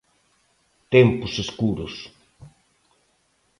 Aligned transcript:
Tempos 0.93 1.33
escuros. 1.45 1.93